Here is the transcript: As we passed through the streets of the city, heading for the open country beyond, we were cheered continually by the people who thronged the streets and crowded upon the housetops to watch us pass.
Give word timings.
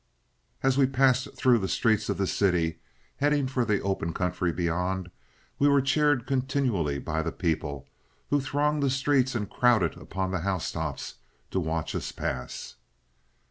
As 0.63 0.79
we 0.79 0.87
passed 0.87 1.31
through 1.35 1.59
the 1.59 1.67
streets 1.67 2.09
of 2.09 2.17
the 2.17 2.25
city, 2.25 2.79
heading 3.17 3.45
for 3.45 3.63
the 3.65 3.79
open 3.83 4.13
country 4.15 4.51
beyond, 4.51 5.11
we 5.59 5.67
were 5.67 5.79
cheered 5.79 6.25
continually 6.25 6.97
by 6.97 7.21
the 7.21 7.31
people 7.31 7.87
who 8.31 8.41
thronged 8.41 8.81
the 8.81 8.89
streets 8.89 9.35
and 9.35 9.47
crowded 9.47 9.95
upon 9.97 10.31
the 10.31 10.39
housetops 10.39 11.17
to 11.51 11.59
watch 11.59 11.93
us 11.93 12.11
pass. 12.11 12.77